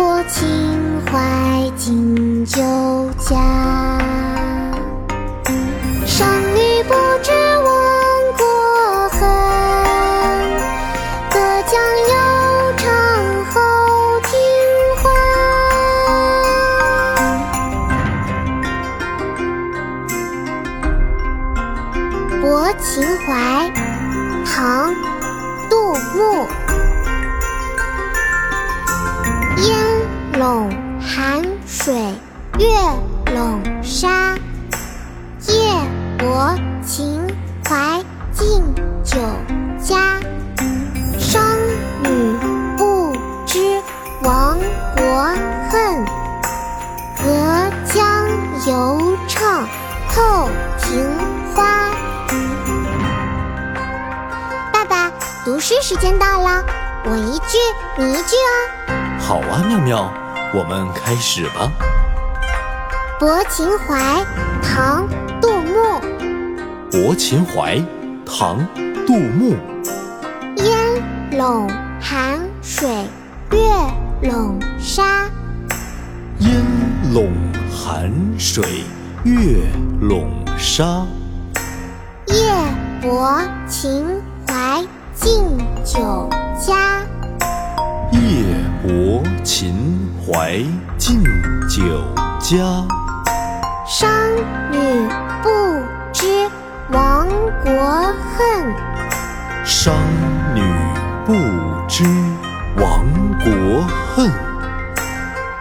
[0.00, 0.48] 泊秦
[1.12, 2.62] 淮敬酒
[3.18, 3.36] 家。
[6.06, 7.68] 商女不知亡
[8.38, 8.42] 国
[9.10, 9.20] 恨，
[11.28, 11.78] 隔江
[12.08, 12.14] 犹
[12.78, 12.88] 唱
[13.44, 13.60] 后
[14.24, 14.32] 庭
[15.02, 15.04] 花。
[22.40, 23.70] 泊秦淮，
[24.46, 24.94] 唐·
[25.68, 26.48] 杜牧。
[29.62, 29.68] 烟
[31.20, 31.94] 潭水
[32.58, 32.66] 月
[33.34, 34.34] 笼沙，
[35.48, 35.70] 夜
[36.16, 37.20] 泊秦
[37.68, 38.02] 淮
[38.32, 38.64] 近
[39.04, 39.18] 酒
[39.78, 40.18] 家。
[41.18, 41.42] 商
[42.02, 42.34] 女
[42.78, 43.82] 不知
[44.22, 44.58] 亡
[44.96, 45.04] 国
[45.68, 46.06] 恨，
[47.18, 48.26] 隔江
[48.66, 49.68] 犹唱
[50.08, 51.06] 后庭
[51.54, 51.90] 花。
[54.72, 55.12] 爸爸，
[55.44, 56.64] 读诗时间到了，
[57.04, 57.58] 我一句
[57.98, 58.88] 你一句哦。
[59.18, 60.10] 好啊，妙妙，
[60.52, 61.70] 我们开始吧。
[63.20, 64.20] 《泊秦淮》
[64.60, 65.08] 唐·
[65.40, 65.72] 杜牧。
[67.06, 67.76] 《泊秦淮》
[68.26, 68.58] 唐·
[69.06, 69.54] 杜牧。
[70.56, 71.68] 烟笼
[72.00, 73.06] 寒水
[73.52, 75.28] 月笼沙。
[76.40, 76.60] 烟
[77.14, 77.30] 笼
[77.70, 78.82] 寒水
[79.22, 79.62] 月
[80.00, 80.28] 笼
[80.58, 81.06] 沙。
[82.26, 82.52] 夜
[83.00, 84.04] 泊秦
[84.48, 84.84] 淮
[85.14, 85.44] 近
[85.84, 86.28] 酒
[86.58, 87.04] 家。
[88.10, 89.74] 夜泊秦
[90.24, 90.64] 淮
[90.96, 91.22] 近
[91.68, 91.82] 酒
[92.38, 92.56] 家。
[93.86, 94.10] 商
[94.72, 94.78] 女
[95.42, 95.50] 不
[96.14, 96.48] 知
[96.90, 97.28] 亡
[97.62, 97.70] 国
[98.32, 98.74] 恨。
[99.66, 99.94] 商
[100.54, 100.62] 女
[101.26, 101.34] 不
[101.86, 102.04] 知
[102.76, 103.04] 亡
[103.44, 103.82] 国
[104.14, 104.30] 恨。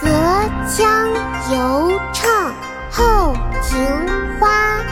[0.00, 0.08] 隔
[0.66, 1.08] 江
[1.52, 2.52] 犹唱
[2.90, 3.86] 后庭
[4.40, 4.82] 花。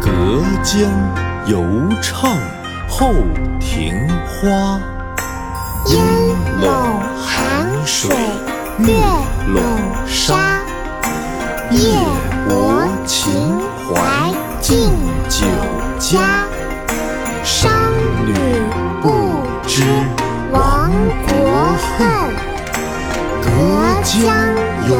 [0.00, 0.90] 隔江
[1.46, 1.62] 犹
[2.02, 2.36] 唱
[2.88, 3.12] 后
[3.60, 3.94] 庭
[4.26, 4.80] 花。
[5.86, 5.98] 烟
[6.60, 7.09] 笼寒
[7.92, 8.08] 水
[8.78, 8.94] 月
[9.48, 9.62] 笼
[10.06, 10.62] 沙，
[11.72, 11.98] 夜
[12.46, 14.88] 泊秦淮近
[15.28, 15.44] 酒
[15.98, 16.44] 家。
[17.42, 17.68] 商
[18.24, 18.32] 女
[19.02, 19.82] 不知
[20.52, 20.92] 亡
[21.26, 22.32] 国恨，
[23.42, 23.50] 隔
[24.04, 24.22] 江
[24.88, 24.92] 犹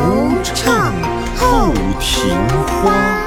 [0.42, 0.92] 唱
[1.36, 2.36] 后庭
[2.82, 3.22] 花。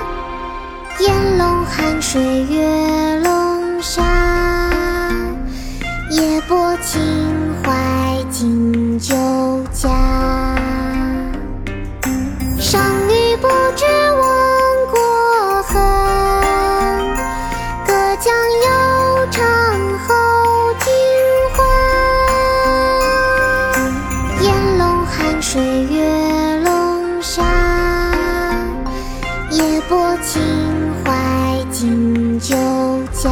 [1.00, 3.12] 烟笼寒水月
[18.13, 19.44] 隔江犹唱
[19.97, 20.13] 后
[20.79, 20.94] 庭
[21.56, 21.57] 花。
[24.40, 25.59] 烟笼寒水
[25.90, 27.41] 月笼沙，
[29.50, 30.40] 夜泊秦
[31.03, 32.56] 淮近酒
[33.13, 33.31] 家。